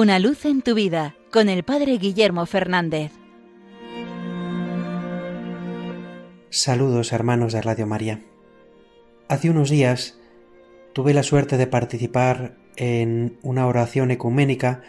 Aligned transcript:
Una 0.00 0.20
luz 0.20 0.44
en 0.44 0.62
tu 0.62 0.76
vida 0.76 1.16
con 1.32 1.48
el 1.48 1.64
Padre 1.64 1.98
Guillermo 1.98 2.46
Fernández. 2.46 3.10
Saludos 6.50 7.12
hermanos 7.12 7.52
de 7.52 7.62
Radio 7.62 7.84
María. 7.88 8.22
Hace 9.26 9.50
unos 9.50 9.70
días 9.70 10.16
tuve 10.92 11.14
la 11.14 11.24
suerte 11.24 11.56
de 11.56 11.66
participar 11.66 12.56
en 12.76 13.40
una 13.42 13.66
oración 13.66 14.12
ecuménica 14.12 14.82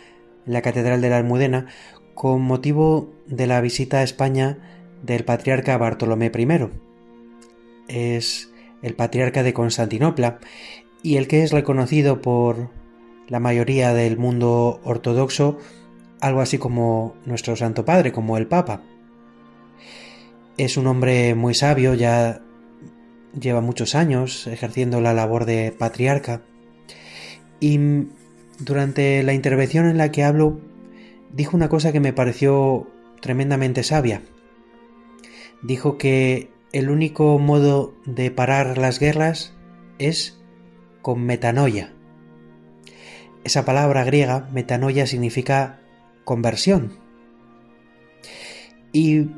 en 0.46 0.54
la 0.54 0.62
Catedral 0.62 1.02
de 1.02 1.10
la 1.10 1.18
Almudena 1.18 1.66
con 2.14 2.44
motivo 2.44 3.12
de 3.26 3.48
la 3.48 3.62
visita 3.62 4.02
a 4.02 4.04
España 4.04 4.60
del 5.02 5.26
patriarca 5.26 5.76
Bartolomé 5.80 6.32
I. 6.38 6.70
Es 7.88 8.54
el 8.84 8.94
patriarca 8.94 9.42
de 9.42 9.54
Constantinopla 9.54 10.38
y 11.02 11.18
el 11.18 11.28
que 11.28 11.42
es 11.42 11.52
reconocido 11.52 12.22
por 12.22 12.78
la 13.30 13.40
mayoría 13.40 13.94
del 13.94 14.18
mundo 14.18 14.82
ortodoxo 14.84 15.58
algo 16.20 16.42
así 16.42 16.58
como 16.58 17.16
nuestro 17.26 17.56
Santo 17.56 17.86
Padre, 17.86 18.12
como 18.12 18.38
el 18.38 18.48
Papa. 18.48 18.82
Es 20.58 20.76
un 20.76 20.88
hombre 20.88 21.36
muy 21.36 21.54
sabio, 21.54 21.94
ya 21.94 22.42
lleva 23.40 23.62
muchos 23.62 23.96
años 23.96 24.48
ejerciendo 24.48 25.00
la 25.00 25.14
labor 25.14 25.46
de 25.46 25.72
patriarca 25.72 26.42
y 27.60 27.80
durante 28.58 29.24
la 29.24 29.34
intervención 29.34 29.88
en 29.88 29.98
la 29.98 30.12
que 30.12 30.24
hablo 30.24 30.60
dijo 31.32 31.56
una 31.56 31.70
cosa 31.70 31.92
que 31.92 32.00
me 32.00 32.12
pareció 32.12 32.88
tremendamente 33.22 33.84
sabia. 33.84 34.24
Dijo 35.62 35.98
que 35.98 36.50
el 36.72 36.90
único 36.90 37.38
modo 37.40 37.94
de 38.06 38.32
parar 38.32 38.78
las 38.78 39.00
guerras 39.00 39.54
es 39.98 40.40
con 41.02 41.24
metanoia. 41.24 41.94
Esa 43.44 43.66
palabra 43.66 44.04
griega, 44.04 44.50
metanoia, 44.52 45.08
significa 45.08 45.80
conversión. 46.24 46.94
Y 48.92 49.30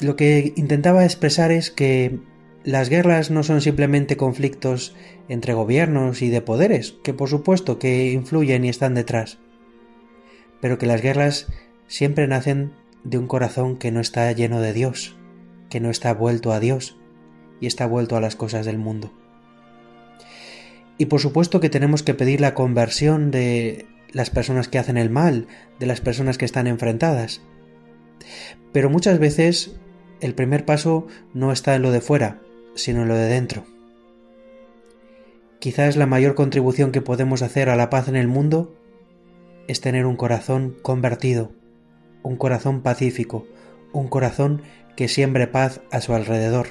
lo 0.00 0.16
que 0.16 0.52
intentaba 0.56 1.04
expresar 1.04 1.52
es 1.52 1.70
que 1.70 2.18
las 2.64 2.88
guerras 2.88 3.30
no 3.30 3.42
son 3.42 3.60
simplemente 3.60 4.16
conflictos 4.16 4.94
entre 5.28 5.54
gobiernos 5.54 6.22
y 6.22 6.30
de 6.30 6.40
poderes, 6.40 6.94
que 7.04 7.14
por 7.14 7.28
supuesto 7.28 7.78
que 7.78 8.10
influyen 8.12 8.64
y 8.64 8.70
están 8.70 8.94
detrás, 8.94 9.38
pero 10.60 10.78
que 10.78 10.86
las 10.86 11.02
guerras 11.02 11.46
siempre 11.86 12.26
nacen 12.26 12.72
de 13.04 13.18
un 13.18 13.26
corazón 13.26 13.76
que 13.76 13.92
no 13.92 14.00
está 14.00 14.32
lleno 14.32 14.60
de 14.60 14.72
Dios, 14.72 15.16
que 15.68 15.80
no 15.80 15.90
está 15.90 16.14
vuelto 16.14 16.52
a 16.52 16.60
Dios 16.60 16.96
y 17.60 17.66
está 17.66 17.86
vuelto 17.86 18.16
a 18.16 18.20
las 18.20 18.34
cosas 18.34 18.64
del 18.64 18.78
mundo. 18.78 19.12
Y 20.98 21.06
por 21.06 21.20
supuesto 21.20 21.60
que 21.60 21.70
tenemos 21.70 22.02
que 22.02 22.14
pedir 22.14 22.40
la 22.40 22.54
conversión 22.54 23.30
de 23.30 23.86
las 24.12 24.30
personas 24.30 24.68
que 24.68 24.78
hacen 24.78 24.96
el 24.96 25.10
mal, 25.10 25.48
de 25.80 25.86
las 25.86 26.00
personas 26.00 26.38
que 26.38 26.44
están 26.44 26.66
enfrentadas. 26.66 27.42
Pero 28.72 28.90
muchas 28.90 29.18
veces 29.18 29.76
el 30.20 30.34
primer 30.34 30.64
paso 30.64 31.06
no 31.32 31.52
está 31.52 31.74
en 31.74 31.82
lo 31.82 31.90
de 31.90 32.00
fuera, 32.00 32.40
sino 32.74 33.02
en 33.02 33.08
lo 33.08 33.16
de 33.16 33.26
dentro. 33.26 33.64
Quizás 35.58 35.96
la 35.96 36.06
mayor 36.06 36.34
contribución 36.34 36.92
que 36.92 37.00
podemos 37.00 37.42
hacer 37.42 37.70
a 37.70 37.76
la 37.76 37.90
paz 37.90 38.08
en 38.08 38.16
el 38.16 38.28
mundo 38.28 38.76
es 39.66 39.80
tener 39.80 40.06
un 40.06 40.16
corazón 40.16 40.76
convertido, 40.82 41.52
un 42.22 42.36
corazón 42.36 42.82
pacífico, 42.82 43.46
un 43.92 44.08
corazón 44.08 44.62
que 44.96 45.08
siembre 45.08 45.46
paz 45.46 45.80
a 45.90 46.00
su 46.00 46.14
alrededor. 46.14 46.68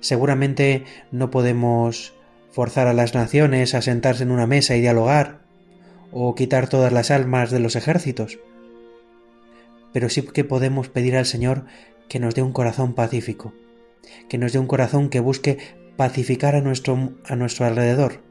Seguramente 0.00 0.84
no 1.12 1.30
podemos 1.30 2.13
forzar 2.54 2.86
a 2.86 2.92
las 2.92 3.14
naciones 3.14 3.74
a 3.74 3.82
sentarse 3.82 4.22
en 4.22 4.30
una 4.30 4.46
mesa 4.46 4.76
y 4.76 4.80
dialogar, 4.80 5.40
o 6.12 6.36
quitar 6.36 6.68
todas 6.68 6.92
las 6.92 7.10
almas 7.10 7.50
de 7.50 7.58
los 7.58 7.74
ejércitos. 7.74 8.38
Pero 9.92 10.08
sí 10.08 10.22
que 10.22 10.44
podemos 10.44 10.88
pedir 10.88 11.16
al 11.16 11.26
Señor 11.26 11.64
que 12.08 12.20
nos 12.20 12.36
dé 12.36 12.42
un 12.42 12.52
corazón 12.52 12.94
pacífico, 12.94 13.52
que 14.28 14.38
nos 14.38 14.52
dé 14.52 14.60
un 14.60 14.68
corazón 14.68 15.08
que 15.08 15.18
busque 15.18 15.58
pacificar 15.96 16.54
a 16.54 16.60
nuestro, 16.60 17.14
a 17.24 17.34
nuestro 17.34 17.66
alrededor. 17.66 18.22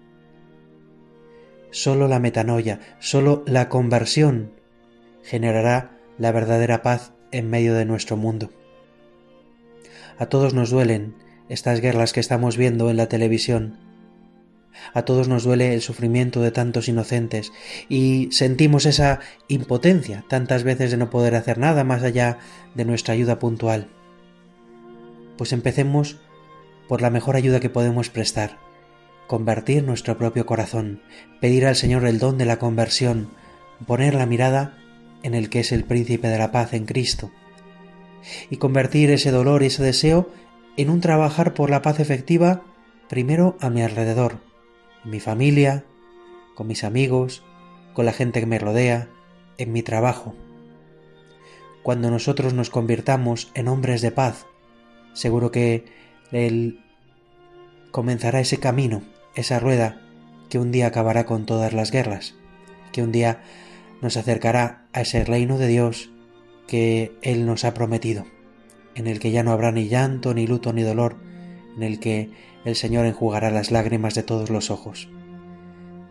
Solo 1.71 2.07
la 2.07 2.19
metanoia, 2.19 2.79
solo 2.99 3.43
la 3.45 3.67
conversión 3.67 4.53
generará 5.21 5.97
la 6.17 6.31
verdadera 6.31 6.81
paz 6.81 7.11
en 7.33 7.49
medio 7.49 7.73
de 7.73 7.83
nuestro 7.83 8.15
mundo. 8.15 8.51
A 10.17 10.27
todos 10.27 10.53
nos 10.53 10.69
duelen 10.69 11.15
estas 11.49 11.81
guerras 11.81 12.13
que 12.13 12.21
estamos 12.21 12.55
viendo 12.55 12.89
en 12.89 12.95
la 12.95 13.09
televisión, 13.09 13.83
a 14.93 15.03
todos 15.03 15.27
nos 15.27 15.43
duele 15.43 15.73
el 15.73 15.81
sufrimiento 15.81 16.41
de 16.41 16.51
tantos 16.51 16.87
inocentes 16.87 17.51
y 17.89 18.29
sentimos 18.31 18.85
esa 18.85 19.19
impotencia 19.47 20.23
tantas 20.27 20.63
veces 20.63 20.91
de 20.91 20.97
no 20.97 21.09
poder 21.09 21.35
hacer 21.35 21.57
nada 21.57 21.83
más 21.83 22.03
allá 22.03 22.39
de 22.75 22.85
nuestra 22.85 23.13
ayuda 23.13 23.39
puntual. 23.39 23.87
Pues 25.37 25.53
empecemos 25.53 26.17
por 26.87 27.01
la 27.01 27.09
mejor 27.09 27.35
ayuda 27.35 27.59
que 27.59 27.69
podemos 27.69 28.09
prestar, 28.09 28.57
convertir 29.27 29.83
nuestro 29.83 30.17
propio 30.17 30.45
corazón, 30.45 31.01
pedir 31.39 31.65
al 31.65 31.75
Señor 31.75 32.05
el 32.05 32.19
don 32.19 32.37
de 32.37 32.45
la 32.45 32.59
conversión, 32.59 33.29
poner 33.87 34.13
la 34.13 34.25
mirada 34.25 34.77
en 35.23 35.33
el 35.33 35.49
que 35.49 35.61
es 35.61 35.71
el 35.71 35.85
príncipe 35.85 36.27
de 36.27 36.37
la 36.37 36.51
paz 36.51 36.73
en 36.73 36.85
Cristo, 36.85 37.31
y 38.49 38.57
convertir 38.57 39.09
ese 39.09 39.31
dolor 39.31 39.63
y 39.63 39.67
ese 39.67 39.83
deseo 39.83 40.29
en 40.77 40.89
un 40.89 41.01
trabajar 41.01 41.53
por 41.53 41.69
la 41.69 41.81
paz 41.81 41.99
efectiva 41.99 42.63
primero 43.09 43.57
a 43.59 43.69
mi 43.69 43.81
alrededor, 43.81 44.39
en 45.03 45.11
mi 45.11 45.19
familia, 45.19 45.85
con 46.55 46.67
mis 46.67 46.83
amigos, 46.83 47.43
con 47.93 48.05
la 48.05 48.13
gente 48.13 48.39
que 48.39 48.45
me 48.45 48.59
rodea, 48.59 49.09
en 49.57 49.71
mi 49.71 49.83
trabajo. 49.83 50.35
Cuando 51.83 52.09
nosotros 52.09 52.53
nos 52.53 52.69
convirtamos 52.69 53.51
en 53.53 53.67
hombres 53.67 54.01
de 54.01 54.11
paz, 54.11 54.45
seguro 55.13 55.51
que 55.51 55.85
Él 56.31 56.79
comenzará 57.91 58.39
ese 58.39 58.57
camino, 58.57 59.03
esa 59.35 59.59
rueda 59.59 60.01
que 60.49 60.59
un 60.59 60.71
día 60.71 60.87
acabará 60.87 61.25
con 61.25 61.45
todas 61.45 61.73
las 61.73 61.91
guerras, 61.91 62.35
que 62.91 63.03
un 63.03 63.11
día 63.11 63.41
nos 64.01 64.17
acercará 64.17 64.85
a 64.93 65.01
ese 65.01 65.23
reino 65.23 65.57
de 65.57 65.67
Dios 65.67 66.09
que 66.67 67.11
Él 67.21 67.45
nos 67.45 67.65
ha 67.65 67.73
prometido, 67.73 68.25
en 68.95 69.07
el 69.07 69.19
que 69.19 69.31
ya 69.31 69.43
no 69.43 69.51
habrá 69.51 69.71
ni 69.71 69.87
llanto, 69.87 70.33
ni 70.33 70.47
luto, 70.47 70.73
ni 70.73 70.83
dolor, 70.83 71.17
en 71.75 71.83
el 71.83 71.99
que 71.99 72.29
el 72.65 72.75
Señor 72.75 73.05
enjugará 73.05 73.51
las 73.51 73.71
lágrimas 73.71 74.15
de 74.15 74.23
todos 74.23 74.49
los 74.49 74.71
ojos. 74.71 75.09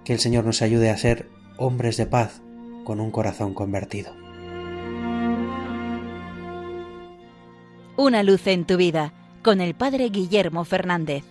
Que 0.05 0.13
el 0.13 0.19
Señor 0.19 0.45
nos 0.45 0.63
ayude 0.63 0.91
a 0.91 0.97
ser 0.97 1.29
hombres 1.57 1.97
de 1.97 2.07
paz 2.07 2.43
con 2.85 3.01
un 3.01 3.11
corazón 3.11 3.55
convertido. 3.55 4.15
Una 7.97 8.23
luz 8.23 8.47
en 8.47 8.65
tu 8.65 8.77
vida 8.77 9.13
con 9.43 9.61
el 9.61 9.75
Padre 9.75 10.09
Guillermo 10.09 10.65
Fernández. 10.65 11.25